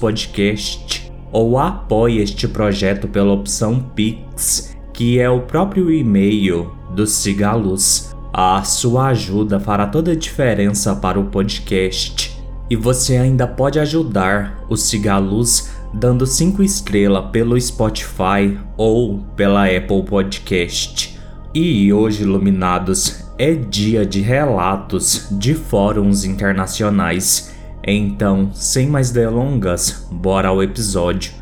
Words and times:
Podcast 0.00 1.12
ou 1.32 1.58
apoie 1.58 2.22
este 2.22 2.46
projeto 2.46 3.08
pela 3.08 3.32
opção 3.32 3.80
Pix, 3.96 4.76
que 4.94 5.18
é 5.18 5.28
o 5.28 5.40
próprio 5.40 5.90
e-mail 5.90 6.70
do 6.94 7.04
Cigaluz. 7.06 8.11
A 8.34 8.62
sua 8.62 9.08
ajuda 9.08 9.60
fará 9.60 9.86
toda 9.86 10.12
a 10.12 10.16
diferença 10.16 10.96
para 10.96 11.20
o 11.20 11.24
podcast. 11.24 12.34
E 12.70 12.74
você 12.74 13.18
ainda 13.18 13.46
pode 13.46 13.78
ajudar 13.78 14.64
o 14.70 14.76
Cigaluz 14.76 15.70
dando 15.92 16.26
5 16.26 16.62
estrelas 16.62 17.26
pelo 17.30 17.60
Spotify 17.60 18.58
ou 18.74 19.18
pela 19.36 19.66
Apple 19.66 20.02
Podcast. 20.04 21.20
E 21.52 21.92
hoje, 21.92 22.22
iluminados, 22.22 23.22
é 23.36 23.52
dia 23.54 24.06
de 24.06 24.22
relatos 24.22 25.28
de 25.32 25.52
fóruns 25.52 26.24
internacionais. 26.24 27.54
Então, 27.86 28.50
sem 28.54 28.88
mais 28.88 29.10
delongas, 29.10 30.08
bora 30.10 30.48
ao 30.48 30.62
episódio. 30.62 31.34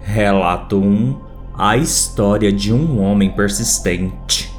Relato 0.00 0.78
1 0.78 1.31
a 1.64 1.76
história 1.76 2.50
de 2.52 2.72
um 2.72 3.00
homem 3.00 3.30
persistente. 3.30 4.52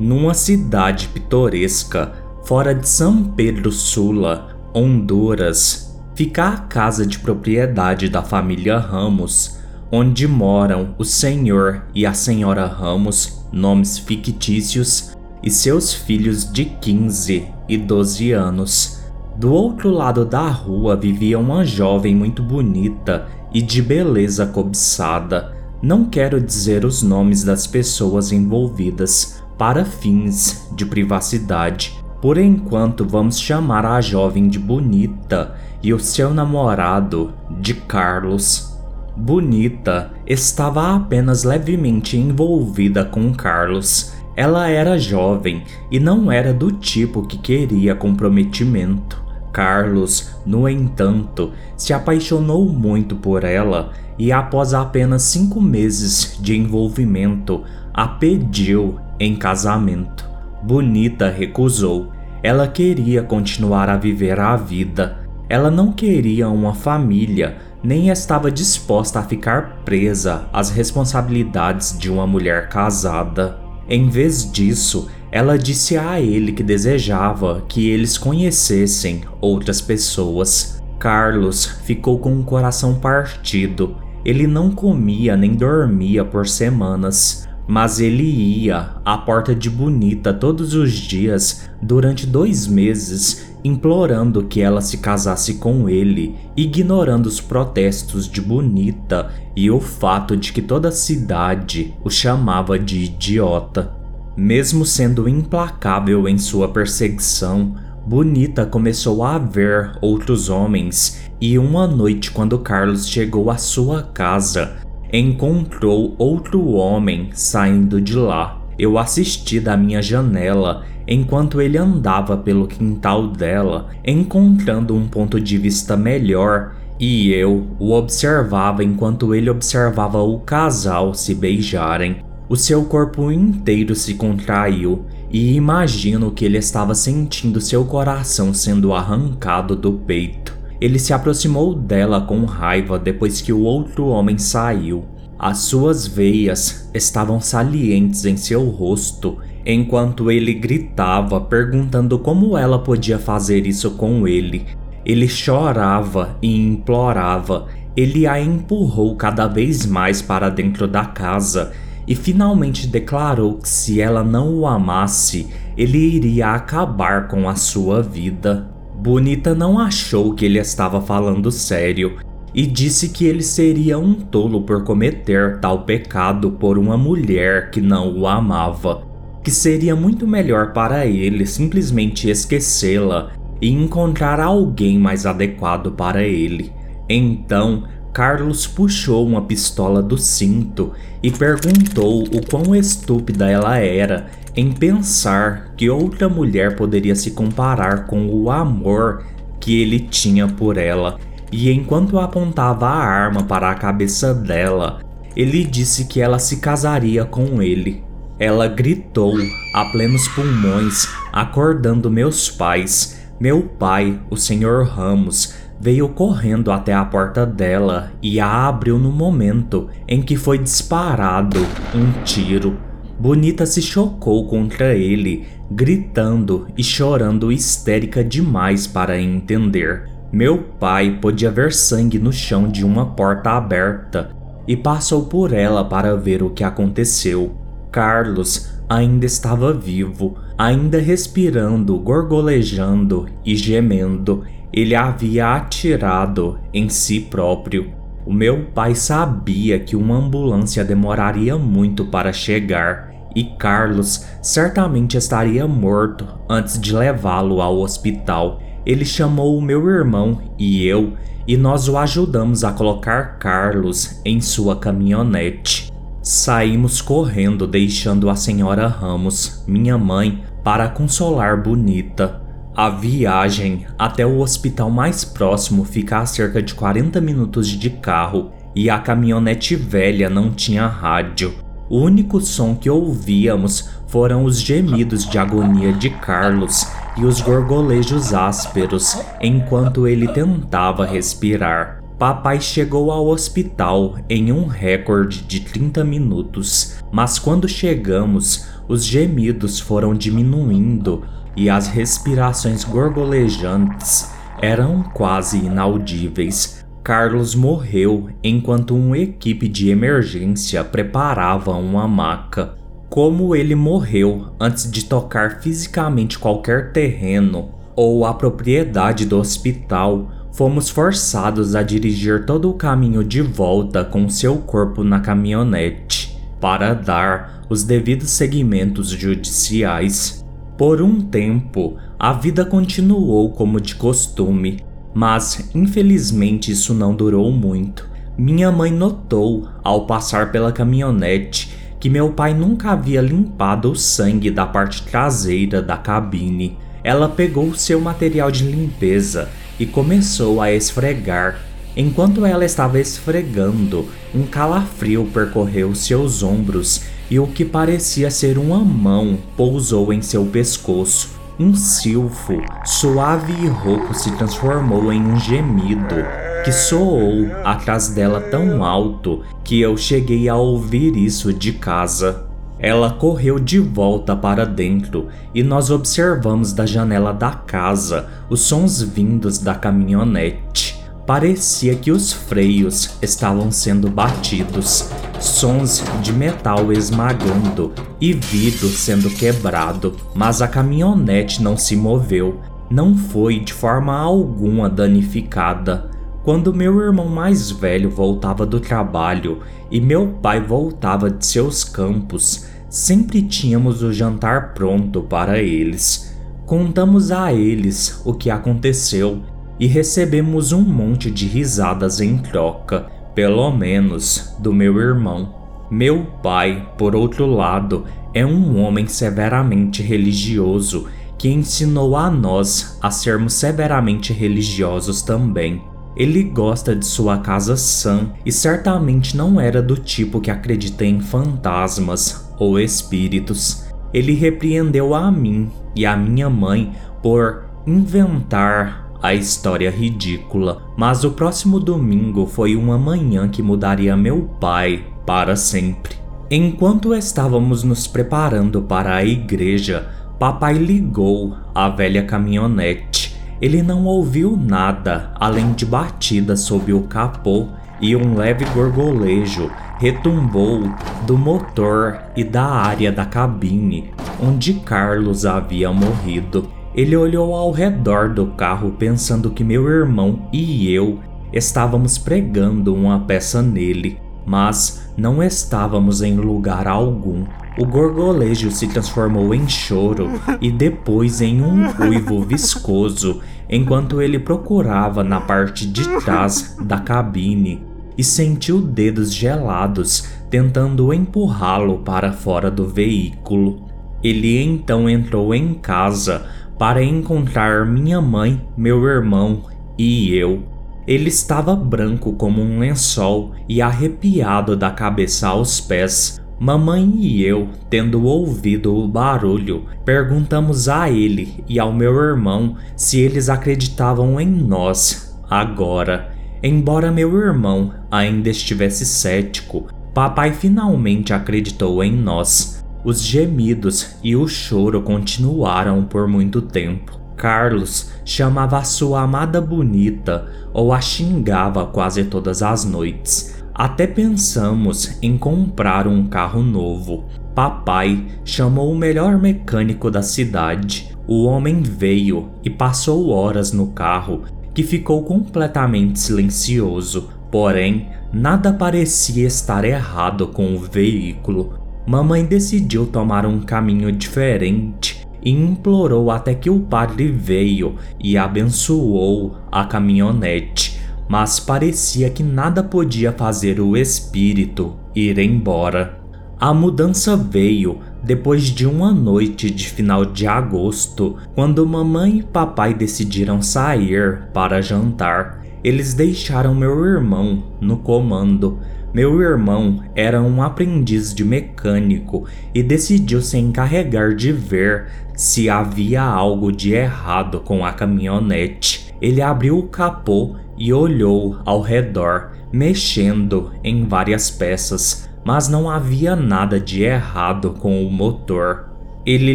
Numa 0.00 0.32
cidade 0.32 1.08
pitoresca, 1.08 2.14
fora 2.46 2.74
de 2.74 2.88
São 2.88 3.22
Pedro 3.22 3.70
Sula, 3.70 4.56
Honduras, 4.74 6.00
fica 6.14 6.48
a 6.48 6.56
casa 6.56 7.06
de 7.06 7.18
propriedade 7.18 8.08
da 8.08 8.22
família 8.22 8.78
Ramos, 8.78 9.58
onde 9.92 10.26
moram 10.26 10.94
o 10.96 11.04
senhor 11.04 11.84
e 11.94 12.06
a 12.06 12.14
senhora 12.14 12.64
Ramos, 12.64 13.46
nomes 13.52 13.98
fictícios, 13.98 15.14
e 15.42 15.50
seus 15.50 15.92
filhos 15.92 16.50
de 16.50 16.64
15 16.64 17.46
e 17.68 17.76
12 17.76 18.32
anos. 18.32 18.98
Do 19.36 19.52
outro 19.52 19.90
lado 19.90 20.24
da 20.24 20.48
rua 20.48 20.96
vivia 20.96 21.38
uma 21.38 21.66
jovem 21.66 22.16
muito 22.16 22.42
bonita 22.42 23.26
e 23.56 23.62
de 23.62 23.80
beleza 23.80 24.44
cobiçada. 24.44 25.56
Não 25.80 26.04
quero 26.04 26.38
dizer 26.38 26.84
os 26.84 27.02
nomes 27.02 27.42
das 27.42 27.66
pessoas 27.66 28.30
envolvidas 28.30 29.42
para 29.56 29.82
fins 29.82 30.68
de 30.76 30.84
privacidade. 30.84 31.98
Por 32.20 32.36
enquanto, 32.36 33.08
vamos 33.08 33.40
chamar 33.40 33.86
a 33.86 33.98
jovem 34.02 34.46
de 34.46 34.58
Bonita 34.58 35.54
e 35.82 35.94
o 35.94 35.98
seu 35.98 36.34
namorado 36.34 37.32
de 37.58 37.72
Carlos. 37.72 38.78
Bonita 39.16 40.10
estava 40.26 40.94
apenas 40.94 41.42
levemente 41.42 42.18
envolvida 42.18 43.06
com 43.06 43.32
Carlos. 43.32 44.12
Ela 44.36 44.68
era 44.68 44.98
jovem 44.98 45.64
e 45.90 45.98
não 45.98 46.30
era 46.30 46.52
do 46.52 46.70
tipo 46.72 47.22
que 47.22 47.38
queria 47.38 47.94
comprometimento. 47.94 49.24
Carlos, 49.56 50.36
no 50.44 50.68
entanto, 50.68 51.50
se 51.78 51.94
apaixonou 51.94 52.68
muito 52.68 53.16
por 53.16 53.42
ela 53.42 53.90
e, 54.18 54.30
após 54.30 54.74
apenas 54.74 55.22
cinco 55.22 55.62
meses 55.62 56.36
de 56.38 56.54
envolvimento, 56.54 57.64
a 57.94 58.06
pediu 58.06 58.98
em 59.18 59.34
casamento. 59.34 60.28
Bonita 60.62 61.30
recusou. 61.30 62.12
Ela 62.42 62.68
queria 62.68 63.22
continuar 63.22 63.88
a 63.88 63.96
viver 63.96 64.38
a 64.38 64.54
vida. 64.56 65.20
Ela 65.48 65.70
não 65.70 65.90
queria 65.90 66.50
uma 66.50 66.74
família, 66.74 67.56
nem 67.82 68.10
estava 68.10 68.50
disposta 68.50 69.20
a 69.20 69.22
ficar 69.22 69.78
presa 69.86 70.50
às 70.52 70.68
responsabilidades 70.68 71.98
de 71.98 72.12
uma 72.12 72.26
mulher 72.26 72.68
casada. 72.68 73.65
Em 73.88 74.08
vez 74.08 74.50
disso, 74.50 75.08
ela 75.30 75.58
disse 75.58 75.96
a 75.96 76.20
ele 76.20 76.52
que 76.52 76.62
desejava 76.62 77.64
que 77.68 77.88
eles 77.88 78.18
conhecessem 78.18 79.22
outras 79.40 79.80
pessoas. 79.80 80.82
Carlos 80.98 81.66
ficou 81.84 82.18
com 82.18 82.38
o 82.38 82.44
coração 82.44 82.94
partido. 82.98 83.96
Ele 84.24 84.46
não 84.46 84.70
comia 84.70 85.36
nem 85.36 85.54
dormia 85.54 86.24
por 86.24 86.48
semanas, 86.48 87.46
mas 87.66 87.98
ele 88.00 88.22
ia 88.22 88.96
à 89.04 89.18
porta 89.18 89.54
de 89.54 89.68
Bonita 89.68 90.32
todos 90.32 90.74
os 90.74 90.92
dias 90.92 91.68
durante 91.82 92.26
dois 92.26 92.66
meses, 92.66 93.46
implorando 93.64 94.44
que 94.44 94.60
ela 94.60 94.80
se 94.80 94.98
casasse 94.98 95.54
com 95.54 95.88
ele, 95.88 96.36
ignorando 96.56 97.26
os 97.26 97.40
protestos 97.40 98.28
de 98.28 98.40
Bonita 98.40 99.30
e 99.56 99.70
o 99.70 99.80
fato 99.80 100.36
de 100.36 100.52
que 100.52 100.62
toda 100.62 100.88
a 100.88 100.92
cidade 100.92 101.94
o 102.04 102.10
chamava 102.10 102.78
de 102.78 103.04
idiota. 103.04 103.92
Mesmo 104.36 104.84
sendo 104.84 105.28
implacável 105.28 106.28
em 106.28 106.38
sua 106.38 106.68
perseguição, 106.68 107.74
Bonita 108.06 108.64
começou 108.64 109.24
a 109.24 109.36
ver 109.36 109.98
outros 110.00 110.48
homens 110.48 111.28
e 111.40 111.58
uma 111.58 111.86
noite, 111.86 112.30
quando 112.30 112.58
Carlos 112.58 113.08
chegou 113.08 113.50
à 113.50 113.58
sua 113.58 114.02
casa, 114.02 114.76
encontrou 115.12 116.14
outro 116.18 116.68
homem 116.72 117.30
saindo 117.32 118.00
de 118.00 118.14
lá. 118.14 118.60
Eu 118.78 118.98
assisti 118.98 119.58
da 119.58 119.76
minha 119.76 120.02
janela 120.02 120.84
enquanto 121.06 121.60
ele 121.60 121.78
andava 121.78 122.36
pelo 122.36 122.66
quintal 122.66 123.28
dela, 123.28 123.88
encontrando 124.04 124.94
um 124.94 125.06
ponto 125.06 125.40
de 125.40 125.56
vista 125.56 125.96
melhor, 125.96 126.74
e 126.98 127.30
eu 127.32 127.66
o 127.78 127.92
observava 127.92 128.82
enquanto 128.82 129.34
ele 129.34 129.50
observava 129.50 130.20
o 130.22 130.40
casal 130.40 131.14
se 131.14 131.34
beijarem. 131.34 132.16
O 132.48 132.56
seu 132.56 132.84
corpo 132.84 133.30
inteiro 133.30 133.94
se 133.94 134.14
contraiu 134.14 135.04
e 135.30 135.54
imagino 135.54 136.30
que 136.30 136.44
ele 136.44 136.58
estava 136.58 136.94
sentindo 136.94 137.60
seu 137.60 137.84
coração 137.84 138.54
sendo 138.54 138.94
arrancado 138.94 139.74
do 139.74 139.92
peito. 139.92 140.55
Ele 140.80 140.98
se 140.98 141.12
aproximou 141.12 141.74
dela 141.74 142.20
com 142.20 142.44
raiva 142.44 142.98
depois 142.98 143.40
que 143.40 143.52
o 143.52 143.62
outro 143.62 144.06
homem 144.08 144.36
saiu. 144.36 145.04
As 145.38 145.58
suas 145.58 146.06
veias 146.06 146.90
estavam 146.94 147.40
salientes 147.40 148.24
em 148.24 148.36
seu 148.36 148.68
rosto, 148.68 149.38
enquanto 149.64 150.30
ele 150.30 150.54
gritava, 150.54 151.40
perguntando 151.40 152.18
como 152.18 152.56
ela 152.56 152.78
podia 152.78 153.18
fazer 153.18 153.66
isso 153.66 153.92
com 153.92 154.26
ele. 154.26 154.66
Ele 155.04 155.28
chorava 155.28 156.36
e 156.40 156.56
implorava. 156.56 157.66
Ele 157.96 158.26
a 158.26 158.40
empurrou 158.40 159.16
cada 159.16 159.46
vez 159.46 159.86
mais 159.86 160.20
para 160.20 160.50
dentro 160.50 160.86
da 160.86 161.04
casa 161.04 161.72
e 162.06 162.14
finalmente 162.14 162.86
declarou 162.86 163.54
que 163.54 163.68
se 163.68 164.00
ela 164.00 164.22
não 164.22 164.54
o 164.54 164.66
amasse, 164.66 165.48
ele 165.76 165.98
iria 165.98 166.48
acabar 166.52 167.26
com 167.26 167.48
a 167.48 167.56
sua 167.56 168.02
vida. 168.02 168.75
Bonita 169.06 169.54
não 169.54 169.78
achou 169.78 170.34
que 170.34 170.44
ele 170.44 170.58
estava 170.58 171.00
falando 171.00 171.48
sério 171.52 172.16
e 172.52 172.66
disse 172.66 173.10
que 173.10 173.24
ele 173.24 173.40
seria 173.40 173.96
um 174.00 174.14
tolo 174.14 174.62
por 174.62 174.82
cometer 174.82 175.60
tal 175.60 175.82
pecado 175.82 176.50
por 176.50 176.76
uma 176.76 176.98
mulher 176.98 177.70
que 177.70 177.80
não 177.80 178.18
o 178.18 178.26
amava, 178.26 179.06
que 179.44 179.50
seria 179.52 179.94
muito 179.94 180.26
melhor 180.26 180.72
para 180.72 181.06
ele 181.06 181.46
simplesmente 181.46 182.28
esquecê-la 182.28 183.30
e 183.62 183.70
encontrar 183.70 184.40
alguém 184.40 184.98
mais 184.98 185.24
adequado 185.24 185.92
para 185.92 186.24
ele. 186.24 186.72
Então, 187.08 187.84
Carlos 188.12 188.66
puxou 188.66 189.24
uma 189.24 189.42
pistola 189.42 190.02
do 190.02 190.18
cinto 190.18 190.90
e 191.22 191.30
perguntou 191.30 192.24
o 192.24 192.44
quão 192.44 192.74
estúpida 192.74 193.48
ela 193.48 193.78
era 193.78 194.26
em 194.56 194.72
pensar 194.72 195.74
que 195.76 195.90
outra 195.90 196.28
mulher 196.28 196.76
poderia 196.76 197.14
se 197.14 197.32
comparar 197.32 198.06
com 198.06 198.26
o 198.26 198.50
amor 198.50 199.22
que 199.60 199.82
ele 199.82 200.00
tinha 200.00 200.48
por 200.48 200.78
ela. 200.78 201.18
E 201.52 201.70
enquanto 201.70 202.18
apontava 202.18 202.88
a 202.88 202.96
arma 202.96 203.42
para 203.42 203.70
a 203.70 203.74
cabeça 203.74 204.32
dela, 204.32 205.00
ele 205.36 205.62
disse 205.62 206.06
que 206.06 206.20
ela 206.20 206.38
se 206.38 206.56
casaria 206.56 207.24
com 207.24 207.62
ele. 207.62 208.02
Ela 208.38 208.66
gritou 208.66 209.34
a 209.74 209.84
plenos 209.86 210.26
pulmões, 210.28 211.06
acordando 211.32 212.10
meus 212.10 212.50
pais, 212.50 213.14
Meu 213.38 213.62
pai, 213.62 214.18
o 214.30 214.36
Sr. 214.36 214.84
Ramos, 214.88 215.54
veio 215.78 216.08
correndo 216.08 216.72
até 216.72 216.94
a 216.94 217.04
porta 217.04 217.44
dela 217.44 218.10
e 218.22 218.40
a 218.40 218.66
abriu 218.66 218.98
no 218.98 219.12
momento 219.12 219.88
em 220.08 220.22
que 220.22 220.36
foi 220.36 220.56
disparado 220.56 221.60
um 221.94 222.22
tiro. 222.24 222.78
Bonita 223.18 223.64
se 223.64 223.80
chocou 223.80 224.46
contra 224.46 224.94
ele, 224.94 225.46
gritando 225.70 226.66
e 226.76 226.84
chorando 226.84 227.50
histérica 227.50 228.22
demais 228.22 228.86
para 228.86 229.20
entender. 229.20 230.04
Meu 230.30 230.58
pai 230.58 231.18
podia 231.20 231.50
ver 231.50 231.72
sangue 231.72 232.18
no 232.18 232.32
chão 232.32 232.68
de 232.68 232.84
uma 232.84 233.06
porta 233.06 233.52
aberta 233.52 234.30
e 234.68 234.76
passou 234.76 235.24
por 235.24 235.52
ela 235.52 235.84
para 235.84 236.14
ver 236.14 236.42
o 236.42 236.50
que 236.50 236.62
aconteceu. 236.62 237.56
Carlos 237.90 238.70
ainda 238.88 239.24
estava 239.24 239.72
vivo, 239.72 240.36
ainda 240.58 241.00
respirando, 241.00 241.98
gorgolejando 241.98 243.26
e 243.44 243.56
gemendo. 243.56 244.44
Ele 244.72 244.94
havia 244.94 245.54
atirado 245.54 246.58
em 246.74 246.88
si 246.90 247.20
próprio. 247.20 247.95
O 248.26 248.32
meu 248.32 248.64
pai 248.74 248.96
sabia 248.96 249.78
que 249.78 249.94
uma 249.94 250.16
ambulância 250.16 250.84
demoraria 250.84 251.56
muito 251.56 252.06
para 252.06 252.32
chegar 252.32 253.14
e 253.36 253.44
Carlos 253.44 254.26
certamente 254.42 255.16
estaria 255.16 255.68
morto 255.68 256.26
antes 256.48 256.80
de 256.80 256.92
levá-lo 256.92 257.60
ao 257.62 257.78
hospital. 257.78 258.60
Ele 258.84 259.04
chamou 259.04 259.56
o 259.56 259.62
meu 259.62 259.88
irmão 259.88 260.40
e 260.58 260.84
eu 260.84 261.12
e 261.46 261.56
nós 261.56 261.86
o 261.86 261.96
ajudamos 261.96 262.64
a 262.64 262.72
colocar 262.72 263.38
Carlos 263.38 264.20
em 264.24 264.40
sua 264.40 264.74
caminhonete. 264.74 265.92
Saímos 266.20 267.00
correndo, 267.00 267.66
deixando 267.68 268.28
a 268.28 268.34
senhora 268.34 268.88
Ramos, 268.88 269.62
minha 269.68 269.96
mãe, 269.96 270.42
para 270.64 270.88
consolar 270.88 271.62
Bonita. 271.62 272.45
A 272.76 272.90
viagem 272.90 273.86
até 273.98 274.26
o 274.26 274.40
hospital 274.40 274.90
mais 274.90 275.24
próximo 275.24 275.82
fica 275.82 276.18
a 276.18 276.26
cerca 276.26 276.62
de 276.62 276.74
40 276.74 277.22
minutos 277.22 277.68
de 277.68 277.88
carro 277.88 278.50
e 278.74 278.90
a 278.90 278.98
caminhonete 278.98 279.74
velha 279.74 280.28
não 280.28 280.50
tinha 280.50 280.86
rádio. 280.86 281.54
O 281.88 282.00
único 282.00 282.38
som 282.38 282.74
que 282.74 282.90
ouvíamos 282.90 283.88
foram 284.08 284.44
os 284.44 284.60
gemidos 284.60 285.26
de 285.26 285.38
agonia 285.38 285.90
de 285.90 286.10
Carlos 286.10 286.86
e 287.16 287.24
os 287.24 287.40
gorgolejos 287.40 288.34
ásperos 288.34 289.18
enquanto 289.40 290.06
ele 290.06 290.28
tentava 290.28 291.06
respirar. 291.06 292.02
Papai 292.18 292.60
chegou 292.60 293.10
ao 293.10 293.26
hospital 293.28 294.16
em 294.28 294.52
um 294.52 294.66
recorde 294.66 295.42
de 295.44 295.60
30 295.60 296.04
minutos, 296.04 296.96
mas 297.10 297.38
quando 297.38 297.66
chegamos, 297.66 298.66
os 298.86 299.02
gemidos 299.02 299.80
foram 299.80 300.14
diminuindo 300.14 301.24
e 301.56 301.70
as 301.70 301.88
respirações 301.88 302.84
gorgolejantes 302.84 304.30
eram 304.60 305.02
quase 305.02 305.58
inaudíveis. 305.58 306.84
Carlos 307.02 307.54
morreu 307.54 308.28
enquanto 308.42 308.94
uma 308.96 309.16
equipe 309.16 309.68
de 309.68 309.90
emergência 309.90 310.82
preparava 310.82 311.70
uma 311.72 312.06
maca. 312.06 312.74
Como 313.08 313.54
ele 313.54 313.74
morreu 313.74 314.48
antes 314.58 314.90
de 314.90 315.04
tocar 315.04 315.60
fisicamente 315.62 316.38
qualquer 316.38 316.92
terreno 316.92 317.70
ou 317.94 318.26
a 318.26 318.34
propriedade 318.34 319.24
do 319.24 319.38
hospital, 319.38 320.30
fomos 320.52 320.90
forçados 320.90 321.74
a 321.74 321.82
dirigir 321.82 322.44
todo 322.44 322.68
o 322.70 322.74
caminho 322.74 323.22
de 323.22 323.40
volta 323.40 324.04
com 324.04 324.28
seu 324.28 324.56
corpo 324.58 325.04
na 325.04 325.20
caminhonete 325.20 326.36
para 326.60 326.94
dar 326.94 327.62
os 327.68 327.84
devidos 327.84 328.30
seguimentos 328.30 329.10
judiciais. 329.10 330.45
Por 330.76 331.00
um 331.00 331.22
tempo, 331.22 331.96
a 332.18 332.34
vida 332.34 332.62
continuou 332.62 333.50
como 333.52 333.80
de 333.80 333.94
costume, 333.94 334.84
mas 335.14 335.70
infelizmente 335.74 336.70
isso 336.70 336.92
não 336.92 337.14
durou 337.14 337.50
muito. 337.50 338.06
Minha 338.36 338.70
mãe 338.70 338.92
notou, 338.92 339.66
ao 339.82 340.04
passar 340.04 340.52
pela 340.52 340.70
caminhonete, 340.70 341.74
que 341.98 342.10
meu 342.10 342.30
pai 342.32 342.52
nunca 342.52 342.90
havia 342.90 343.22
limpado 343.22 343.92
o 343.92 343.96
sangue 343.96 344.50
da 344.50 344.66
parte 344.66 345.02
traseira 345.02 345.80
da 345.80 345.96
cabine. 345.96 346.76
Ela 347.02 347.26
pegou 347.26 347.74
seu 347.74 347.98
material 347.98 348.50
de 348.50 348.64
limpeza 348.64 349.48
e 349.80 349.86
começou 349.86 350.60
a 350.60 350.70
esfregar. 350.70 351.58
Enquanto 351.96 352.44
ela 352.44 352.66
estava 352.66 353.00
esfregando, 353.00 354.06
um 354.34 354.42
calafrio 354.42 355.24
percorreu 355.32 355.94
seus 355.94 356.42
ombros 356.42 357.15
e 357.30 357.38
o 357.38 357.46
que 357.46 357.64
parecia 357.64 358.30
ser 358.30 358.58
uma 358.58 358.78
mão 358.78 359.38
pousou 359.56 360.12
em 360.12 360.22
seu 360.22 360.44
pescoço. 360.46 361.36
Um 361.58 361.74
silfo 361.74 362.60
suave 362.84 363.52
e 363.64 363.66
rouco 363.66 364.12
se 364.12 364.30
transformou 364.32 365.10
em 365.10 365.22
um 365.22 365.40
gemido 365.40 366.16
que 366.62 366.70
soou 366.70 367.46
atrás 367.64 368.08
dela 368.08 368.40
tão 368.40 368.84
alto 368.84 369.42
que 369.64 369.80
eu 369.80 369.96
cheguei 369.96 370.48
a 370.48 370.56
ouvir 370.56 371.16
isso 371.16 371.52
de 371.54 371.72
casa. 371.72 372.44
Ela 372.78 373.10
correu 373.10 373.58
de 373.58 373.78
volta 373.78 374.36
para 374.36 374.66
dentro 374.66 375.28
e 375.54 375.62
nós 375.62 375.90
observamos 375.90 376.74
da 376.74 376.84
janela 376.84 377.32
da 377.32 377.52
casa 377.52 378.28
os 378.50 378.60
sons 378.60 379.00
vindos 379.00 379.58
da 379.58 379.74
caminhonete. 379.74 380.85
Parecia 381.26 381.96
que 381.96 382.12
os 382.12 382.32
freios 382.32 383.18
estavam 383.20 383.72
sendo 383.72 384.08
batidos, 384.08 385.10
sons 385.40 386.00
de 386.22 386.32
metal 386.32 386.92
esmagando 386.92 387.92
e 388.20 388.32
vidro 388.32 388.88
sendo 388.88 389.28
quebrado, 389.30 390.14
mas 390.36 390.62
a 390.62 390.68
caminhonete 390.68 391.60
não 391.60 391.76
se 391.76 391.96
moveu, 391.96 392.60
não 392.88 393.16
foi 393.16 393.58
de 393.58 393.72
forma 393.72 394.16
alguma 394.16 394.88
danificada. 394.88 396.08
Quando 396.44 396.72
meu 396.72 397.00
irmão 397.00 397.28
mais 397.28 397.72
velho 397.72 398.08
voltava 398.08 398.64
do 398.64 398.78
trabalho 398.78 399.62
e 399.90 400.00
meu 400.00 400.28
pai 400.40 400.60
voltava 400.60 401.28
de 401.28 401.44
seus 401.44 401.82
campos, 401.82 402.66
sempre 402.88 403.42
tínhamos 403.42 404.00
o 404.00 404.12
jantar 404.12 404.74
pronto 404.74 405.22
para 405.22 405.58
eles. 405.58 406.36
Contamos 406.64 407.32
a 407.32 407.52
eles 407.52 408.22
o 408.24 408.32
que 408.32 408.48
aconteceu 408.48 409.42
e 409.78 409.86
recebemos 409.86 410.72
um 410.72 410.82
monte 410.82 411.30
de 411.30 411.46
risadas 411.46 412.20
em 412.20 412.38
troca, 412.38 413.06
pelo 413.34 413.70
menos 413.70 414.56
do 414.58 414.72
meu 414.72 414.98
irmão. 414.98 415.54
Meu 415.90 416.24
pai, 416.42 416.88
por 416.98 417.14
outro 417.14 417.46
lado, 417.46 418.04
é 418.34 418.44
um 418.44 418.80
homem 418.82 419.06
severamente 419.06 420.02
religioso 420.02 421.06
que 421.38 421.48
ensinou 421.48 422.16
a 422.16 422.30
nós 422.30 422.98
a 423.00 423.10
sermos 423.10 423.54
severamente 423.54 424.32
religiosos 424.32 425.22
também. 425.22 425.82
Ele 426.16 426.42
gosta 426.42 426.96
de 426.96 427.04
sua 427.04 427.38
casa 427.38 427.76
sã 427.76 428.30
e 428.44 428.50
certamente 428.50 429.36
não 429.36 429.60
era 429.60 429.82
do 429.82 429.96
tipo 429.96 430.40
que 430.40 430.50
acredita 430.50 431.04
em 431.04 431.20
fantasmas 431.20 432.50
ou 432.58 432.80
espíritos. 432.80 433.86
Ele 434.14 434.32
repreendeu 434.32 435.14
a 435.14 435.30
mim 435.30 435.70
e 435.94 436.06
a 436.06 436.16
minha 436.16 436.48
mãe 436.48 436.92
por 437.22 437.66
inventar 437.86 439.05
a 439.22 439.34
história 439.34 439.90
ridícula, 439.90 440.82
mas 440.96 441.24
o 441.24 441.30
próximo 441.30 441.80
domingo 441.80 442.46
foi 442.46 442.76
uma 442.76 442.98
manhã 442.98 443.48
que 443.48 443.62
mudaria 443.62 444.16
meu 444.16 444.42
pai 444.60 445.04
para 445.26 445.56
sempre. 445.56 446.16
Enquanto 446.50 447.14
estávamos 447.14 447.82
nos 447.82 448.06
preparando 448.06 448.82
para 448.82 449.14
a 449.16 449.24
igreja, 449.24 450.08
papai 450.38 450.74
ligou 450.74 451.56
a 451.74 451.88
velha 451.88 452.24
caminhonete. 452.24 453.36
Ele 453.60 453.82
não 453.82 454.04
ouviu 454.04 454.56
nada 454.56 455.32
além 455.34 455.72
de 455.72 455.84
batidas 455.84 456.60
sob 456.60 456.92
o 456.92 457.02
capô 457.02 457.68
e 458.00 458.14
um 458.14 458.36
leve 458.36 458.64
gorgolejo 458.66 459.70
retumbou 459.98 460.82
do 461.26 461.38
motor 461.38 462.18
e 462.36 462.44
da 462.44 462.64
área 462.64 463.10
da 463.10 463.24
cabine 463.24 464.12
onde 464.40 464.74
Carlos 464.74 465.46
havia 465.46 465.92
morrido. 465.92 466.75
Ele 466.96 467.14
olhou 467.14 467.54
ao 467.54 467.70
redor 467.70 468.30
do 468.30 468.46
carro 468.46 468.92
pensando 468.92 469.50
que 469.50 469.62
meu 469.62 469.86
irmão 469.86 470.48
e 470.50 470.90
eu 470.90 471.18
estávamos 471.52 472.16
pregando 472.16 472.94
uma 472.94 473.20
peça 473.20 473.60
nele, 473.60 474.18
mas 474.46 475.10
não 475.14 475.42
estávamos 475.42 476.22
em 476.22 476.36
lugar 476.36 476.88
algum. 476.88 477.44
O 477.78 477.84
gorgolejo 477.84 478.70
se 478.70 478.88
transformou 478.88 479.54
em 479.54 479.68
choro 479.68 480.30
e 480.58 480.70
depois 480.70 481.42
em 481.42 481.60
um 481.60 481.90
ruivo 481.90 482.40
viscoso 482.40 483.42
enquanto 483.68 484.22
ele 484.22 484.38
procurava 484.38 485.22
na 485.22 485.38
parte 485.38 485.86
de 485.86 486.08
trás 486.20 486.78
da 486.80 486.98
cabine 486.98 487.84
e 488.16 488.24
sentiu 488.24 488.80
dedos 488.80 489.34
gelados 489.34 490.30
tentando 490.48 491.12
empurrá-lo 491.12 491.98
para 491.98 492.32
fora 492.32 492.70
do 492.70 492.88
veículo. 492.88 493.84
Ele 494.24 494.62
então 494.62 495.10
entrou 495.10 495.54
em 495.54 495.74
casa 495.74 496.46
para 496.78 497.02
encontrar 497.02 497.86
minha 497.86 498.20
mãe, 498.20 498.66
meu 498.76 499.04
irmão 499.04 499.62
e 499.98 500.34
eu. 500.34 500.62
Ele 501.06 501.28
estava 501.28 501.74
branco 501.76 502.32
como 502.32 502.60
um 502.60 502.78
lençol 502.78 503.52
e 503.68 503.80
arrepiado 503.80 504.76
da 504.76 504.90
cabeça 504.90 505.48
aos 505.48 505.80
pés, 505.80 506.40
Mamãe 506.58 507.12
e 507.18 507.44
eu, 507.44 507.68
tendo 507.90 508.24
ouvido 508.24 508.96
o 508.96 509.06
barulho, 509.06 509.84
perguntamos 510.06 510.88
a 510.88 511.10
ele 511.10 511.62
e 511.68 511.78
ao 511.78 511.92
meu 511.92 512.14
irmão 512.14 512.76
se 512.96 513.20
eles 513.20 513.50
acreditavam 513.50 514.40
em 514.40 514.46
nós 514.46 515.38
agora. 515.50 516.34
Embora 516.62 517.12
meu 517.12 517.36
irmão 517.36 517.92
ainda 518.10 518.48
estivesse 518.48 519.04
cético, 519.04 519.86
papai 520.14 520.54
finalmente 520.54 521.34
acreditou 521.34 522.02
em 522.02 522.16
nós. 522.16 522.75
Os 523.06 523.22
gemidos 523.22 524.16
e 524.20 524.34
o 524.34 524.48
choro 524.48 525.00
continuaram 525.00 526.02
por 526.02 526.26
muito 526.26 526.60
tempo. 526.60 527.16
Carlos 527.36 528.10
chamava 528.24 528.78
a 528.78 528.82
sua 528.82 529.20
amada 529.20 529.60
bonita 529.60 530.50
ou 530.72 530.92
a 530.92 531.00
xingava 531.00 531.86
quase 531.86 532.24
todas 532.24 532.64
as 532.64 532.84
noites. 532.84 533.62
Até 533.72 534.08
pensamos 534.08 535.16
em 535.22 535.38
comprar 535.38 536.08
um 536.08 536.26
carro 536.26 536.64
novo. 536.64 537.26
Papai 537.54 538.26
chamou 538.44 538.90
o 538.90 538.98
melhor 538.98 539.38
mecânico 539.38 540.10
da 540.10 540.20
cidade. 540.20 541.16
O 541.28 541.44
homem 541.44 541.82
veio 541.82 542.50
e 542.64 542.68
passou 542.68 543.28
horas 543.28 543.70
no 543.70 543.92
carro, 543.92 544.42
que 544.74 544.82
ficou 544.82 545.22
completamente 545.22 546.18
silencioso. 546.18 547.30
Porém, 547.52 548.08
nada 548.32 548.72
parecia 548.72 549.46
estar 549.46 549.84
errado 549.84 550.48
com 550.48 550.74
o 550.74 550.80
veículo. 550.80 551.85
Mamãe 552.06 552.44
decidiu 552.44 553.06
tomar 553.06 553.44
um 553.44 553.60
caminho 553.60 554.12
diferente 554.12 555.26
e 555.42 555.50
implorou 555.50 556.30
até 556.30 556.54
que 556.54 556.70
o 556.70 556.80
padre 556.80 557.28
veio 557.28 557.96
e 558.18 558.38
abençoou 558.38 559.56
a 559.70 559.84
caminhonete 559.84 560.96
mas 561.28 561.58
parecia 561.58 562.30
que 562.30 562.42
nada 562.42 562.82
podia 562.82 563.32
fazer 563.32 563.80
o 563.80 563.96
espírito 563.96 564.94
ir 565.14 565.38
embora. 565.38 566.20
A 566.58 566.72
mudança 566.72 567.36
veio 567.36 567.98
depois 568.22 568.62
de 568.64 568.86
uma 568.86 569.12
noite 569.12 569.70
de 569.70 569.88
final 569.88 570.24
de 570.24 570.46
agosto, 570.46 571.36
quando 571.54 571.86
mamãe 571.86 572.38
e 572.38 572.42
papai 572.42 572.94
decidiram 572.94 573.60
sair 573.60 574.48
para 574.54 574.80
jantar. 574.80 575.62
Eles 575.84 576.14
deixaram 576.14 576.74
meu 576.74 577.04
irmão 577.04 577.62
no 577.80 577.98
comando. 577.98 578.78
Meu 579.16 579.40
irmão 579.40 580.02
era 580.14 580.42
um 580.42 580.62
aprendiz 580.62 581.32
de 581.32 581.42
mecânico 581.42 582.44
e 582.74 582.82
decidiu 582.82 583.40
se 583.40 583.56
encarregar 583.56 584.34
de 584.34 584.52
ver 584.52 585.06
se 585.34 585.70
havia 585.70 586.22
algo 586.22 586.70
de 586.70 586.92
errado 586.92 587.60
com 587.60 587.82
a 587.82 587.94
caminhonete. 587.94 589.14
Ele 589.18 589.40
abriu 589.40 589.78
o 589.78 589.88
capô 589.88 590.56
e 590.76 590.92
olhou 590.92 591.56
ao 591.64 591.80
redor, 591.80 592.50
mexendo 592.70 593.72
em 593.82 594.06
várias 594.06 594.50
peças, 594.50 595.26
mas 595.42 595.66
não 595.66 595.88
havia 595.88 596.36
nada 596.36 596.78
de 596.78 597.02
errado 597.02 597.70
com 597.70 598.06
o 598.06 598.10
motor. 598.10 598.90
Ele 599.24 599.54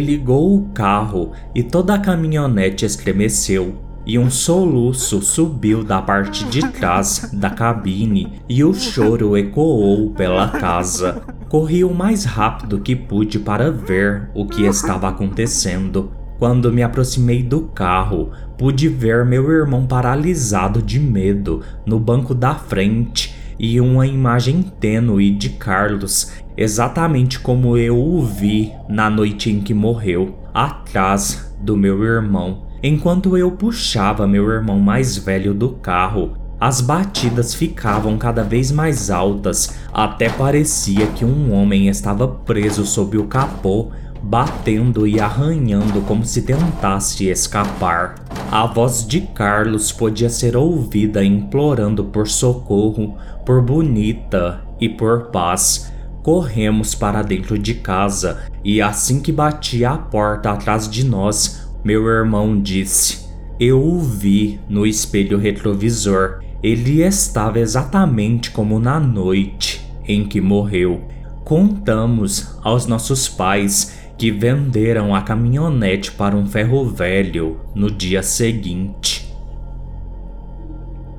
ligou 0.00 0.56
o 0.56 0.70
carro 0.70 1.30
e 1.54 1.62
toda 1.62 1.94
a 1.94 2.00
caminhonete 2.00 2.84
estremeceu, 2.84 3.76
e 4.04 4.18
um 4.18 4.30
soluço 4.30 5.22
subiu 5.22 5.84
da 5.84 6.02
parte 6.02 6.44
de 6.44 6.60
trás 6.72 7.30
da 7.32 7.50
cabine 7.50 8.40
e 8.48 8.64
o 8.64 8.74
choro 8.74 9.36
ecoou 9.36 10.10
pela 10.10 10.48
casa. 10.48 11.22
Corri 11.48 11.84
o 11.84 11.94
mais 11.94 12.24
rápido 12.24 12.80
que 12.80 12.96
pude 12.96 13.38
para 13.38 13.70
ver 13.70 14.30
o 14.34 14.46
que 14.46 14.64
estava 14.64 15.08
acontecendo. 15.08 16.10
Quando 16.38 16.72
me 16.72 16.82
aproximei 16.82 17.42
do 17.42 17.62
carro, 17.62 18.30
pude 18.58 18.88
ver 18.88 19.24
meu 19.24 19.48
irmão 19.50 19.86
paralisado 19.86 20.82
de 20.82 20.98
medo 20.98 21.60
no 21.86 22.00
banco 22.00 22.34
da 22.34 22.54
frente 22.54 23.36
e 23.58 23.80
uma 23.80 24.06
imagem 24.06 24.62
tênue 24.62 25.30
de 25.30 25.50
Carlos, 25.50 26.32
exatamente 26.56 27.38
como 27.38 27.76
eu 27.76 27.96
o 27.96 28.20
vi 28.22 28.72
na 28.88 29.08
noite 29.08 29.50
em 29.50 29.60
que 29.60 29.72
morreu, 29.72 30.36
atrás 30.52 31.54
do 31.60 31.76
meu 31.76 32.02
irmão. 32.02 32.71
Enquanto 32.82 33.36
eu 33.36 33.52
puxava 33.52 34.26
meu 34.26 34.50
irmão 34.50 34.80
mais 34.80 35.16
velho 35.16 35.54
do 35.54 35.70
carro, 35.70 36.32
as 36.58 36.80
batidas 36.80 37.54
ficavam 37.54 38.18
cada 38.18 38.42
vez 38.42 38.72
mais 38.72 39.08
altas, 39.08 39.76
até 39.92 40.28
parecia 40.28 41.06
que 41.08 41.24
um 41.24 41.52
homem 41.52 41.88
estava 41.88 42.26
preso 42.26 42.84
sob 42.84 43.16
o 43.18 43.26
capô 43.26 43.90
batendo 44.22 45.06
e 45.06 45.20
arranhando 45.20 46.00
como 46.02 46.24
se 46.24 46.42
tentasse 46.42 47.28
escapar. 47.28 48.16
A 48.50 48.66
voz 48.66 49.06
de 49.06 49.20
Carlos 49.20 49.90
podia 49.90 50.28
ser 50.28 50.56
ouvida 50.56 51.24
implorando 51.24 52.04
por 52.04 52.28
socorro, 52.28 53.16
por 53.44 53.62
Bonita 53.62 54.60
e 54.80 54.88
por 54.88 55.30
paz. 55.30 55.92
Corremos 56.22 56.94
para 56.94 57.22
dentro 57.22 57.58
de 57.58 57.74
casa 57.74 58.42
e 58.64 58.80
assim 58.80 59.20
que 59.20 59.32
batia 59.32 59.90
a 59.90 59.98
porta 59.98 60.52
atrás 60.52 60.88
de 60.88 61.04
nós, 61.04 61.71
meu 61.84 62.06
irmão 62.06 62.60
disse: 62.60 63.28
Eu 63.58 63.82
o 63.82 64.00
vi 64.00 64.60
no 64.68 64.86
espelho 64.86 65.38
retrovisor. 65.38 66.40
Ele 66.62 67.02
estava 67.02 67.58
exatamente 67.58 68.50
como 68.52 68.78
na 68.78 69.00
noite 69.00 69.84
em 70.06 70.24
que 70.24 70.40
morreu. 70.40 71.02
Contamos 71.44 72.56
aos 72.62 72.86
nossos 72.86 73.28
pais 73.28 74.00
que 74.16 74.30
venderam 74.30 75.12
a 75.14 75.22
caminhonete 75.22 76.12
para 76.12 76.36
um 76.36 76.46
ferro 76.46 76.84
velho 76.84 77.60
no 77.74 77.90
dia 77.90 78.22
seguinte. 78.22 79.34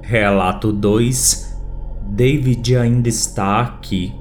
Relato 0.02 0.72
2 0.72 1.54
David 2.08 2.78
ainda 2.78 3.10
está 3.10 3.62
aqui. 3.62 4.14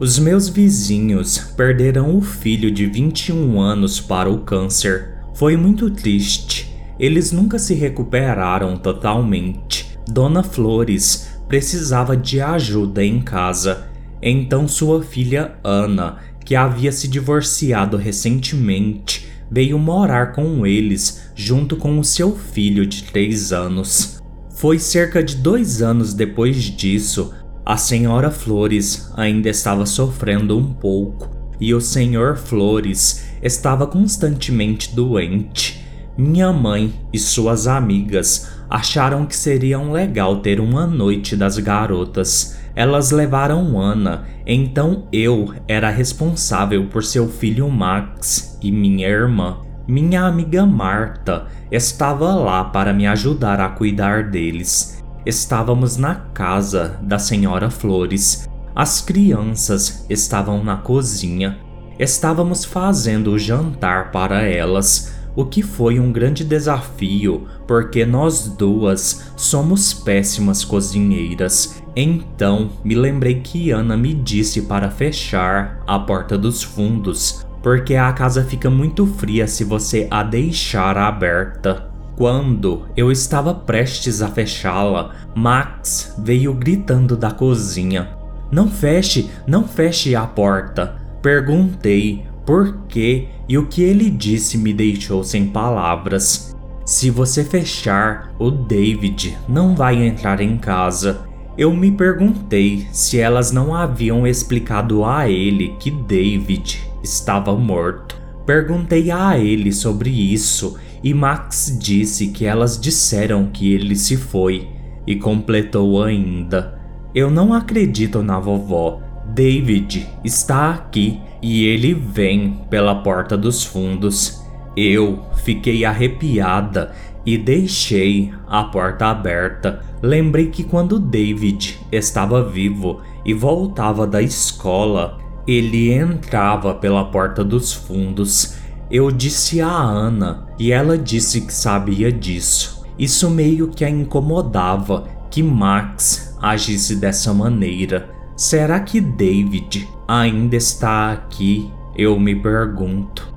Os 0.00 0.18
meus 0.18 0.48
vizinhos 0.48 1.38
perderam 1.54 2.16
o 2.16 2.22
filho 2.22 2.70
de 2.70 2.86
21 2.86 3.60
anos 3.60 4.00
para 4.00 4.30
o 4.30 4.38
câncer. 4.38 5.18
Foi 5.34 5.58
muito 5.58 5.90
triste. 5.90 6.74
Eles 6.98 7.30
nunca 7.32 7.58
se 7.58 7.74
recuperaram 7.74 8.78
totalmente. 8.78 9.98
Dona 10.08 10.42
Flores 10.42 11.38
precisava 11.46 12.16
de 12.16 12.40
ajuda 12.40 13.04
em 13.04 13.20
casa. 13.20 13.90
Então 14.22 14.66
sua 14.66 15.02
filha 15.02 15.52
Ana 15.62 16.30
que 16.50 16.56
havia 16.56 16.90
se 16.90 17.06
divorciado 17.06 17.96
recentemente, 17.96 19.28
veio 19.50 19.78
morar 19.78 20.32
com 20.32 20.66
eles 20.66 21.30
junto 21.34 21.76
com 21.76 21.96
o 21.98 22.04
seu 22.04 22.34
filho 22.36 22.84
de 22.84 23.04
três 23.04 23.52
anos. 23.52 24.20
Foi 24.56 24.78
cerca 24.78 25.22
de 25.22 25.36
dois 25.36 25.80
anos 25.80 26.12
depois 26.12 26.56
disso, 26.56 27.32
a 27.64 27.76
senhora 27.76 28.30
Flores 28.30 29.10
ainda 29.16 29.48
estava 29.48 29.86
sofrendo 29.86 30.56
um 30.56 30.72
pouco 30.72 31.30
e 31.60 31.74
o 31.74 31.80
senhor 31.80 32.36
Flores 32.36 33.26
estava 33.42 33.86
constantemente 33.86 34.94
doente. 34.94 35.84
Minha 36.16 36.52
mãe 36.52 36.92
e 37.12 37.18
suas 37.18 37.66
amigas 37.66 38.50
acharam 38.68 39.26
que 39.26 39.36
seria 39.36 39.78
legal 39.78 40.40
ter 40.40 40.60
uma 40.60 40.86
noite 40.86 41.36
das 41.36 41.58
garotas 41.58 42.58
elas 42.74 43.10
levaram 43.10 43.78
Ana, 43.78 44.24
então 44.46 45.06
eu 45.12 45.52
era 45.66 45.90
responsável 45.90 46.86
por 46.86 47.02
seu 47.02 47.28
filho 47.28 47.68
Max 47.68 48.58
e 48.62 48.70
minha 48.70 49.08
irmã. 49.08 49.58
Minha 49.88 50.22
amiga 50.24 50.64
Marta 50.64 51.46
estava 51.70 52.34
lá 52.34 52.64
para 52.64 52.92
me 52.92 53.06
ajudar 53.06 53.60
a 53.60 53.68
cuidar 53.68 54.30
deles. 54.30 54.99
Estávamos 55.26 55.98
na 55.98 56.14
casa 56.14 56.98
da 57.02 57.18
senhora 57.18 57.68
Flores. 57.68 58.48
As 58.74 59.02
crianças 59.02 60.06
estavam 60.08 60.64
na 60.64 60.78
cozinha. 60.78 61.58
Estávamos 61.98 62.64
fazendo 62.64 63.32
o 63.32 63.38
jantar 63.38 64.10
para 64.12 64.40
elas 64.42 65.12
o 65.36 65.44
que 65.44 65.62
foi 65.62 66.00
um 66.00 66.10
grande 66.10 66.42
desafio, 66.42 67.46
porque 67.66 68.06
nós 68.06 68.48
duas 68.48 69.32
somos 69.36 69.92
péssimas 69.92 70.64
cozinheiras. 70.64 71.82
Então 71.94 72.70
me 72.82 72.94
lembrei 72.94 73.40
que 73.40 73.70
Ana 73.70 73.98
me 73.98 74.14
disse 74.14 74.62
para 74.62 74.90
fechar 74.90 75.82
a 75.86 75.98
porta 75.98 76.38
dos 76.38 76.62
fundos, 76.62 77.46
porque 77.62 77.94
a 77.94 78.10
casa 78.14 78.42
fica 78.42 78.70
muito 78.70 79.06
fria 79.06 79.46
se 79.46 79.64
você 79.64 80.08
a 80.10 80.22
deixar 80.22 80.96
aberta. 80.96 81.89
Quando 82.20 82.82
eu 82.94 83.10
estava 83.10 83.54
prestes 83.54 84.20
a 84.20 84.28
fechá-la, 84.28 85.14
Max 85.34 86.14
veio 86.18 86.52
gritando 86.52 87.16
da 87.16 87.30
cozinha: 87.30 88.10
Não 88.52 88.68
feche, 88.68 89.30
não 89.46 89.66
feche 89.66 90.14
a 90.14 90.26
porta. 90.26 91.00
Perguntei 91.22 92.26
por 92.44 92.82
quê 92.88 93.28
e 93.48 93.56
o 93.56 93.68
que 93.68 93.82
ele 93.82 94.10
disse 94.10 94.58
me 94.58 94.74
deixou 94.74 95.24
sem 95.24 95.46
palavras. 95.46 96.54
Se 96.84 97.08
você 97.08 97.42
fechar, 97.42 98.34
o 98.38 98.50
David 98.50 99.38
não 99.48 99.74
vai 99.74 100.06
entrar 100.06 100.42
em 100.42 100.58
casa. 100.58 101.22
Eu 101.56 101.74
me 101.74 101.90
perguntei 101.90 102.86
se 102.92 103.18
elas 103.18 103.50
não 103.50 103.74
haviam 103.74 104.26
explicado 104.26 105.06
a 105.06 105.26
ele 105.26 105.74
que 105.80 105.90
David 105.90 106.86
estava 107.02 107.56
morto. 107.56 108.20
Perguntei 108.44 109.10
a 109.10 109.38
ele 109.38 109.72
sobre 109.72 110.10
isso 110.10 110.76
e 111.02 111.14
Max 111.14 111.76
disse 111.80 112.28
que 112.28 112.44
elas 112.44 112.78
disseram 112.78 113.46
que 113.46 113.72
ele 113.72 113.96
se 113.96 114.16
foi 114.16 114.68
e 115.06 115.16
completou 115.16 116.02
ainda: 116.02 116.78
Eu 117.14 117.30
não 117.30 117.52
acredito 117.54 118.22
na 118.22 118.38
vovó. 118.38 119.00
David 119.26 120.08
está 120.24 120.70
aqui 120.70 121.20
e 121.40 121.64
ele 121.64 121.94
vem 121.94 122.64
pela 122.68 122.96
porta 122.96 123.36
dos 123.36 123.64
fundos. 123.64 124.42
Eu 124.76 125.20
fiquei 125.44 125.84
arrepiada 125.84 126.92
e 127.24 127.38
deixei 127.38 128.32
a 128.48 128.64
porta 128.64 129.06
aberta. 129.06 129.80
Lembrei 130.02 130.46
que 130.46 130.64
quando 130.64 130.98
David 130.98 131.78
estava 131.92 132.42
vivo 132.42 133.00
e 133.24 133.34
voltava 133.34 134.06
da 134.06 134.22
escola, 134.22 135.18
ele 135.46 135.92
entrava 135.92 136.74
pela 136.74 137.04
porta 137.04 137.44
dos 137.44 137.72
fundos. 137.72 138.56
Eu 138.90 139.12
disse 139.12 139.60
a 139.60 139.70
Ana 139.70 140.48
e 140.58 140.72
ela 140.72 140.98
disse 140.98 141.42
que 141.42 141.54
sabia 141.54 142.10
disso. 142.10 142.84
Isso 142.98 143.30
meio 143.30 143.68
que 143.68 143.84
a 143.84 143.88
incomodava 143.88 145.06
que 145.30 145.44
Max 145.44 146.36
agisse 146.42 146.96
dessa 146.96 147.32
maneira. 147.32 148.10
Será 148.36 148.80
que 148.80 149.00
David 149.00 149.88
ainda 150.08 150.56
está 150.56 151.12
aqui? 151.12 151.70
Eu 151.94 152.18
me 152.18 152.34
pergunto. 152.34 153.32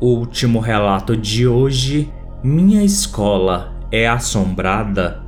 Último 0.00 0.60
relato 0.60 1.16
de 1.16 1.48
hoje: 1.48 2.12
Minha 2.44 2.84
escola 2.84 3.74
é 3.90 4.06
assombrada? 4.06 5.24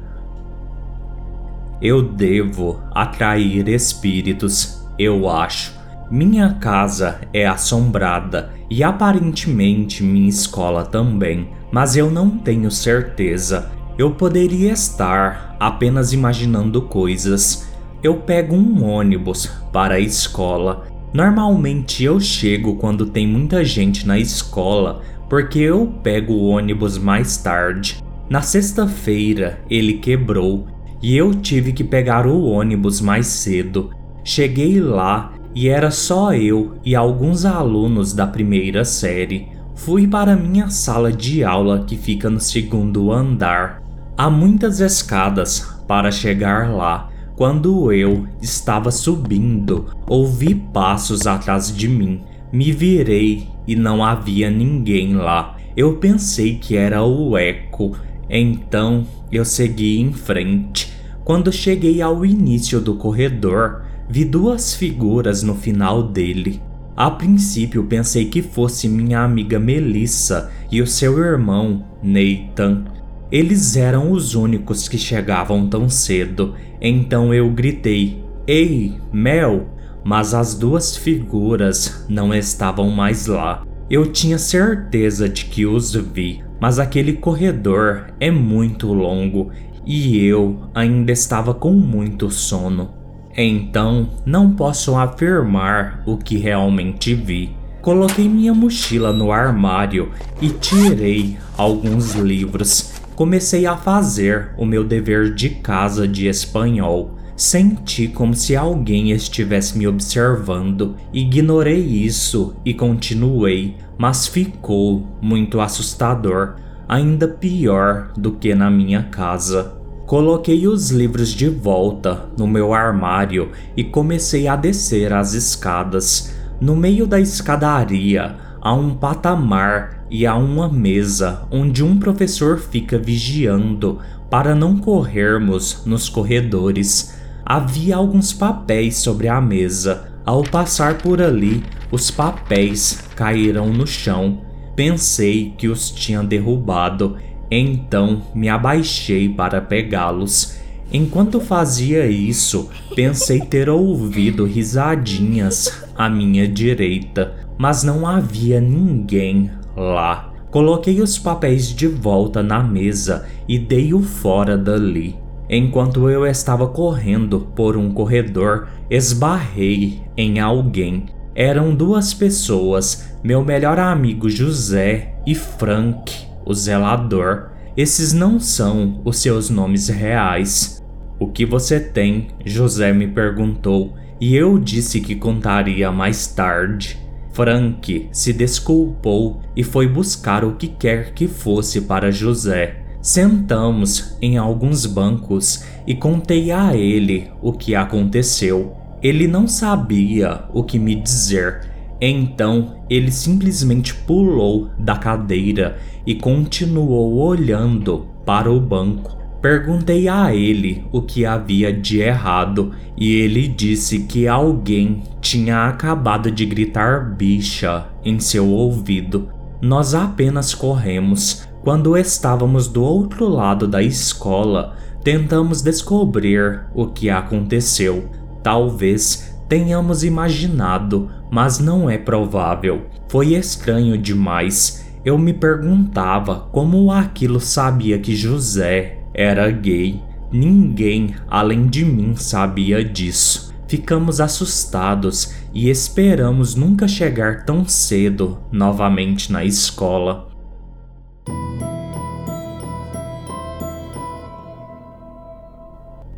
Eu 1.83 2.03
devo 2.03 2.81
atrair 2.93 3.69
espíritos, 3.69 4.87
eu 4.99 5.29
acho. 5.29 5.78
Minha 6.11 6.55
casa 6.55 7.21
é 7.33 7.47
assombrada 7.47 8.51
e 8.71 8.83
aparentemente 8.83 10.03
minha 10.03 10.29
escola 10.29 10.85
também, 10.85 11.49
mas 11.71 11.97
eu 11.97 12.11
não 12.11 12.31
tenho 12.31 12.71
certeza. 12.71 13.71
Eu 13.99 14.13
poderia 14.13 14.73
estar 14.73 15.57
apenas 15.59 16.13
imaginando 16.13 16.83
coisas. 16.83 17.69
Eu 18.03 18.17
pego 18.17 18.55
um 18.55 18.85
ônibus 18.85 19.47
para 19.73 19.97
a 19.97 20.01
escola 20.01 20.87
Normalmente 21.13 22.05
eu 22.05 22.21
chego 22.21 22.77
quando 22.77 23.07
tem 23.07 23.27
muita 23.27 23.65
gente 23.65 24.07
na 24.07 24.19
escola, 24.19 25.03
porque 25.29 25.59
eu 25.59 25.87
pego 26.03 26.35
o 26.35 26.49
ônibus 26.49 26.99
mais 26.99 27.39
tarde. 27.39 28.03
Na 28.29 28.43
sexta-feira 28.43 29.61
ele 29.71 29.95
quebrou 29.95 30.67
e 31.03 31.17
eu 31.17 31.35
tive 31.35 31.73
que 31.73 31.83
pegar 31.83 32.27
o 32.27 32.45
ônibus 32.45 33.01
mais 33.01 33.27
cedo. 33.27 33.91
Cheguei 34.23 34.79
lá 34.81 35.33
e 35.59 35.69
era 35.69 35.91
só 35.91 36.33
eu 36.33 36.75
e 36.85 36.95
alguns 36.95 37.45
alunos 37.45 38.13
da 38.13 38.29
primeira 38.29 38.85
série. 38.85 39.49
Fui 39.75 40.07
para 40.07 40.37
minha 40.37 40.71
sala 40.71 41.13
de 41.13 41.43
aula 41.43 41.85
que 41.85 41.97
fica 41.97 42.31
no 42.31 42.39
segundo 42.39 43.11
andar. 43.11 43.83
Há 44.17 44.31
muitas 44.31 44.79
escadas 44.79 45.69
para 45.89 46.13
chegar 46.13 46.71
lá 46.71 47.11
quando 47.35 47.93
eu 47.93 48.29
estava 48.41 48.93
subindo, 48.93 49.87
ouvi 50.07 50.55
passos 50.55 51.27
atrás 51.27 51.77
de 51.77 51.89
mim. 51.89 52.21
Me 52.53 52.71
virei 52.71 53.49
e 53.67 53.75
não 53.75 54.05
havia 54.05 54.49
ninguém 54.49 55.17
lá. 55.17 55.57
Eu 55.77 55.97
pensei 55.97 56.55
que 56.55 56.77
era 56.77 57.03
o 57.03 57.37
eco, 57.37 57.97
então 58.31 59.05
eu 59.33 59.45
segui 59.45 59.99
em 59.99 60.13
frente. 60.13 60.93
Quando 61.25 61.51
cheguei 61.51 62.01
ao 62.01 62.25
início 62.25 62.81
do 62.81 62.95
corredor, 62.95 63.88
vi 64.09 64.25
duas 64.25 64.75
figuras 64.75 65.43
no 65.43 65.55
final 65.55 66.03
dele. 66.03 66.63
A 66.97 67.11
princípio 67.11 67.85
pensei 67.85 68.25
que 68.25 68.43
fosse 68.43 68.89
minha 68.89 69.21
amiga 69.21 69.59
Melissa 69.59 70.51
e 70.71 70.83
o 70.83 70.87
seu 70.87 71.19
irmão, 71.19 71.85
Nathan. 72.03 72.85
Eles 73.31 73.77
eram 73.77 74.11
os 74.11 74.35
únicos 74.35 74.89
que 74.89 74.99
chegavam 74.99 75.69
tão 75.69 75.89
cedo, 75.89 76.55
então 76.81 77.33
eu 77.33 77.51
gritei: 77.51 78.25
Ei, 78.47 78.95
Mel! 79.13 79.69
Mas 80.05 80.33
as 80.33 80.55
duas 80.55 80.97
figuras 80.97 82.07
não 82.09 82.35
estavam 82.35 82.91
mais 82.91 83.27
lá. 83.27 83.63
Eu 83.91 84.11
tinha 84.11 84.39
certeza 84.39 85.29
de 85.29 85.45
que 85.45 85.67
os 85.67 85.95
vi, 85.95 86.43
mas 86.61 86.79
aquele 86.79 87.15
corredor 87.15 88.07
é 88.19 88.31
muito 88.31 88.93
longo 88.93 89.51
e 89.87 90.19
eu 90.25 90.69
ainda 90.75 91.13
estava 91.13 91.53
com 91.53 91.73
muito 91.73 92.31
sono. 92.31 92.98
Então 93.41 94.11
não 94.27 94.51
posso 94.51 94.97
afirmar 94.97 96.03
o 96.05 96.19
que 96.19 96.37
realmente 96.37 97.15
vi. 97.15 97.57
Coloquei 97.81 98.29
minha 98.29 98.53
mochila 98.53 99.13
no 99.13 99.33
armário 99.33 100.11
e 100.43 100.51
tirei 100.51 101.39
alguns 101.57 102.15
livros 102.15 102.99
comecei 103.19 103.67
a 103.67 103.77
fazer 103.77 104.53
o 104.57 104.65
meu 104.65 104.85
dever 104.85 105.35
de 105.35 105.51
casa 105.51 106.07
de 106.07 106.29
espanhol. 106.29 107.19
Senti 107.35 108.07
como 108.07 108.33
se 108.33 108.55
alguém 108.55 109.11
estivesse 109.11 109.77
me 109.77 109.89
observando. 109.89 110.95
Ignorei 111.13 111.81
isso 111.81 112.55
e 112.65 112.73
continuei, 112.73 113.77
mas 113.99 114.29
ficou 114.29 115.05
muito 115.21 115.61
assustador, 115.61 116.55
ainda 116.89 117.27
pior 117.27 118.13
do 118.17 118.31
que 118.31 118.55
na 118.55 118.71
minha 118.71 119.03
casa. 119.03 119.78
Coloquei 120.09 120.67
os 120.67 120.91
livros 120.91 121.35
de 121.35 121.51
volta 121.51 122.31
no 122.35 122.47
meu 122.47 122.73
armário 122.73 123.51
e 123.77 123.85
comecei 123.85 124.49
a 124.49 124.57
descer 124.57 125.13
as 125.13 125.35
escadas. 125.35 126.35
No 126.59 126.75
meio 126.75 127.07
da 127.07 127.21
escadaria 127.21 128.37
há 128.59 128.73
um 128.73 128.95
patamar 128.95 130.07
e 130.11 130.27
há 130.27 130.35
uma 130.35 130.67
mesa 130.67 131.47
onde 131.51 131.85
um 131.85 131.99
professor 131.99 132.59
fica 132.59 132.97
vigiando 132.99 133.99
para 134.31 134.55
não 134.55 134.79
corrermos 134.79 135.83
nos 135.85 136.09
corredores. 136.09 137.15
Havia 137.45 137.97
alguns 137.97 138.33
papéis 138.33 138.97
sobre 138.97 139.29
a 139.29 139.39
mesa. 139.43 140.11
Ao 140.25 140.43
passar 140.43 140.97
por 140.97 141.21
ali, 141.21 141.63
os 141.93 142.11
papéis 142.11 143.05
caíram 143.15 143.69
no 143.69 143.87
chão. 143.87 144.41
Pensei 144.75 145.53
que 145.59 145.69
os 145.69 145.91
tinha 145.91 146.23
derrubado, 146.23 147.17
então 147.51 148.23
me 148.35 148.49
abaixei 148.49 149.29
para 149.29 149.61
pegá-los. 149.61 150.57
Enquanto 150.93 151.41
fazia 151.41 152.07
isso, 152.07 152.71
pensei 152.95 153.41
ter 153.41 153.69
ouvido 153.69 154.45
risadinhas 154.45 155.85
à 155.97 156.09
minha 156.09 156.49
direita, 156.49 157.35
mas 157.59 157.83
não 157.83 158.07
havia 158.07 158.61
ninguém 158.61 159.51
lá. 159.77 160.33
Coloquei 160.51 161.03
os 161.03 161.19
papéis 161.19 161.69
de 161.69 161.87
volta 161.87 162.43
na 162.43 162.63
mesa 162.63 163.27
e 163.47 163.59
dei-o 163.59 164.01
fora 164.01 164.57
dali. 164.57 165.15
Enquanto 165.51 166.09
eu 166.09 166.27
estava 166.27 166.67
correndo 166.69 167.41
por 167.55 167.77
um 167.77 167.91
corredor, 167.91 168.69
esbarrei 168.91 170.03
em 170.17 170.41
alguém. 170.41 171.07
Eram 171.35 171.75
duas 171.75 172.13
pessoas, 172.13 173.11
meu 173.23 173.45
melhor 173.45 173.79
amigo 173.79 174.29
José 174.29 175.15
e 175.27 175.35
Frank, 175.35 176.28
o 176.49 176.55
zelador. 176.55 177.51
Esses 177.77 178.13
não 178.13 178.41
são 178.41 179.01
os 179.05 179.19
seus 179.19 179.51
nomes 179.51 179.89
reais. 179.89 180.83
O 181.21 181.29
que 181.29 181.45
você 181.45 181.79
tem? 181.79 182.29
José 182.45 182.93
me 182.93 183.07
perguntou, 183.07 183.95
e 184.21 184.35
eu 184.35 184.59
disse 184.59 185.01
que 185.01 185.15
contaria 185.15 185.93
mais 185.93 186.27
tarde. 186.27 186.99
Frank 187.33 188.09
se 188.11 188.33
desculpou 188.33 189.41
e 189.55 189.63
foi 189.63 189.87
buscar 189.87 190.45
o 190.45 190.57
que 190.57 190.67
quer 190.67 191.13
que 191.13 191.29
fosse 191.29 191.83
para 191.83 192.11
José. 192.11 192.83
Sentamos 193.01 194.17
em 194.21 194.37
alguns 194.37 194.87
bancos 194.87 195.65
e 195.87 195.95
contei 195.95 196.51
a 196.51 196.75
ele 196.75 197.31
o 197.41 197.53
que 197.53 197.77
aconteceu. 197.77 198.77
Ele 199.01 199.29
não 199.29 199.47
sabia 199.47 200.45
o 200.53 200.65
que 200.65 200.79
me 200.79 200.97
dizer, 200.97 201.71
então 202.01 202.77
ele 202.89 203.11
simplesmente 203.11 203.95
pulou 203.95 204.71
da 204.79 204.97
cadeira 204.97 205.79
e 206.07 206.15
continuou 206.15 207.17
olhando 207.19 208.07
para 208.25 208.51
o 208.51 208.61
banco. 208.61 209.19
Perguntei 209.41 210.09
a 210.09 210.35
ele 210.35 210.85
o 210.91 211.01
que 211.01 211.25
havia 211.25 211.73
de 211.73 212.01
errado 212.01 212.73
e 212.97 213.15
ele 213.15 213.47
disse 213.47 214.01
que 214.01 214.27
alguém 214.27 215.03
tinha 215.21 215.67
acabado 215.67 216.31
de 216.31 216.45
gritar 216.45 217.15
bicha 217.15 217.87
em 218.05 218.19
seu 218.19 218.49
ouvido. 218.49 219.29
Nós 219.63 219.95
apenas 219.95 220.55
corremos. 220.55 221.47
Quando 221.63 221.97
estávamos 221.97 222.69
do 222.69 222.83
outro 222.83 223.29
lado 223.29 223.69
da 223.69 223.83
escola, 223.83 224.77
tentamos 225.05 225.63
descobrir 225.63 226.65
o 226.75 226.87
que 226.87 227.09
aconteceu. 227.09 228.11
Talvez 228.43 229.28
tenhamos 229.49 230.05
imaginado, 230.05 231.11
mas 231.31 231.59
não 231.59 231.89
é 231.89 231.97
provável. 231.97 232.87
Foi 233.09 233.35
estranho 233.35 233.97
demais. 233.97 234.87
Eu 235.05 235.17
me 235.17 235.33
perguntava 235.33 236.49
como 236.53 236.93
aquilo 236.93 237.41
sabia 237.41 237.99
que 237.99 238.15
José 238.15 238.99
era 239.15 239.51
gay. 239.51 240.03
Ninguém 240.31 241.15
além 241.29 241.67
de 241.67 241.85
mim 241.85 242.15
sabia 242.15 242.85
disso. 242.85 243.55
Ficamos 243.67 244.21
assustados 244.21 245.35
e 245.53 245.69
esperamos 245.69 246.55
nunca 246.55 246.87
chegar 246.87 247.45
tão 247.45 247.67
cedo 247.67 248.39
novamente 248.53 249.33
na 249.33 249.45
escola. 249.45 250.29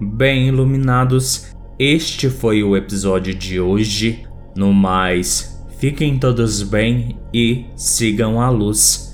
Bem, 0.00 0.48
iluminados, 0.48 1.54
este 1.82 2.28
foi 2.28 2.62
o 2.62 2.76
episódio 2.76 3.34
de 3.34 3.58
hoje. 3.58 4.26
No 4.54 4.70
mais, 4.70 5.64
fiquem 5.78 6.18
todos 6.18 6.62
bem 6.62 7.16
e 7.32 7.64
sigam 7.74 8.38
a 8.38 8.50
luz. 8.50 9.09